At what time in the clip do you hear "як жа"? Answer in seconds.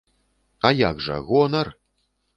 0.79-1.19